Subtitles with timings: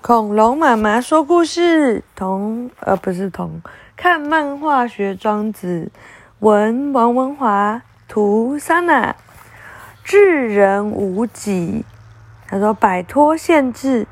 [0.00, 3.60] 恐龙妈妈说故事，童呃不是童，
[3.96, 5.90] 看漫画学庄子，
[6.38, 9.16] 文王文华，图莎娜，
[10.04, 11.84] 智人无己。
[12.46, 14.06] 他说摆脱限制，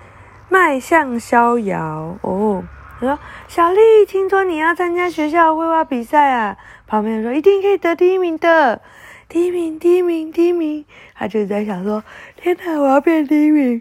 [0.49, 2.19] 迈向逍遥。
[2.21, 2.65] 哦，
[2.99, 6.57] 他说小丽，听说你要参加学校绘画比赛啊？
[6.89, 8.83] 旁边人说一定可以得第一名的，
[9.29, 10.85] 第一名，第一名，第一名。
[11.15, 12.03] 他就在想说，
[12.37, 13.81] 天哪，我要变第一名。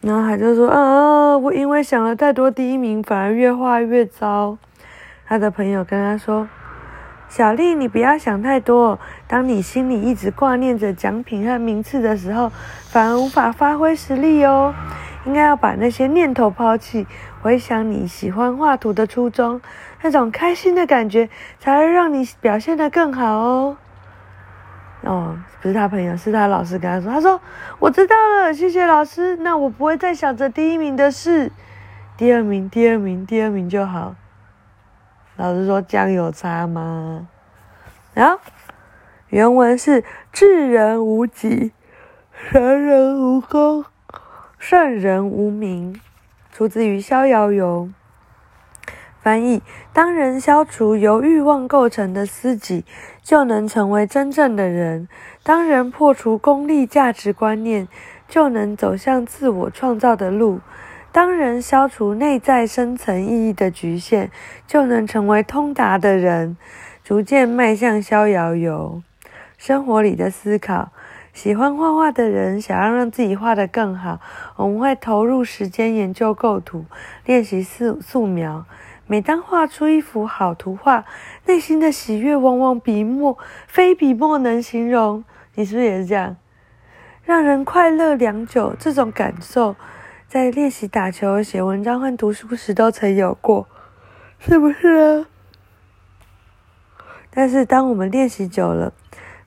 [0.00, 4.56] 然后他就说：“啊，我因为想了太多第一名，反而越画越糟。”
[5.28, 6.48] 他的朋友跟他说
[7.28, 8.98] ：“小丽，你不要想太多。
[9.28, 12.50] 当你心里一直挂念着奖品和名次的时候，
[12.88, 14.74] 反而无法发挥实力哦。
[15.26, 17.06] 应该要把那些念头抛弃，
[17.42, 19.60] 回想你喜欢画图的初衷，
[20.00, 23.76] 那种开心的感觉，才会让你表现得更好哦。”
[25.02, 27.40] 哦，不是他朋友，是他老师跟他说：“他说
[27.78, 29.36] 我知道了，谢谢老师。
[29.36, 31.50] 那我不会再想着第一名的事，
[32.16, 34.14] 第二名，第二名，第二名就好。”
[35.36, 37.28] 老师说：“这样有差吗？”
[38.12, 38.38] 然后
[39.28, 41.72] 原文是：“智人无己，
[42.50, 43.86] 人人无功，
[44.58, 45.98] 圣人无名。”
[46.52, 47.88] 出自于《逍遥游》。
[49.22, 49.60] 翻译：
[49.92, 52.86] 当人消除由欲望构成的私己，
[53.22, 55.06] 就能成为真正的人；
[55.42, 57.86] 当人破除功利价值观念，
[58.26, 60.60] 就能走向自我创造的路；
[61.12, 64.30] 当人消除内在深层意义的局限，
[64.66, 66.56] 就能成为通达的人，
[67.04, 69.02] 逐渐迈向逍遥游。
[69.58, 70.92] 生活里的思考：
[71.34, 74.18] 喜欢画画的人想要让自己画得更好，
[74.56, 76.86] 我们会投入时间研究构图，
[77.26, 78.64] 练习素素描。
[79.10, 81.04] 每当画出一幅好图画，
[81.46, 83.36] 内心的喜悦往往笔墨
[83.66, 85.24] 非笔墨能形容。
[85.56, 86.36] 你是不是也是这样？
[87.24, 89.74] 让人快乐良久，这种感受，
[90.28, 93.66] 在练习打球、写文章和读书时都曾有过，
[94.38, 95.26] 是不是啊？
[97.30, 98.92] 但是当我们练习久了，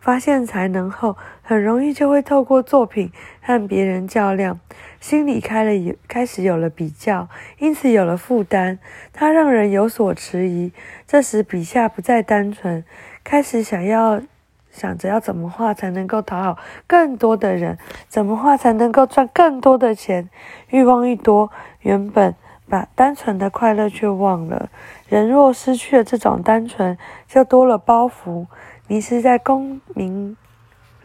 [0.03, 3.09] 发现才能后，很容易就会透过作品
[3.41, 4.59] 和别人较量，
[5.00, 8.80] 心里开了有开始有了比较，因此有了负担，
[9.13, 10.74] 它让人有所迟疑。
[11.08, 12.84] 这时笔下不再单纯，
[13.24, 14.22] 开始想要
[14.69, 17.78] 想着要怎么画才能够讨好更多的人，
[18.09, 20.30] 怎么画才能够赚更多的钱。
[20.68, 21.50] 欲望一多，
[21.80, 22.36] 原本
[22.68, 24.69] 把单纯的快乐却忘了。
[25.08, 28.47] 人若失去了这种单纯，就多了包袱。
[28.88, 30.36] 迷失在功名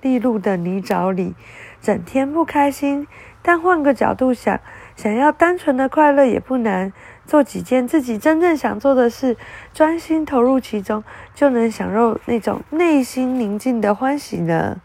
[0.01, 1.35] 利禄的泥沼里，
[1.81, 3.07] 整天不开心。
[3.41, 4.61] 但换个角度想，
[4.97, 6.93] 想要单纯的快乐也不难，
[7.25, 9.37] 做几件自己真正想做的事，
[9.73, 11.03] 专心投入其中，
[11.35, 14.81] 就能享受那种内心宁静的欢喜呢。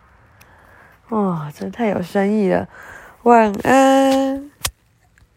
[1.09, 2.69] 哇、真太有深意了。
[3.23, 4.52] 晚安。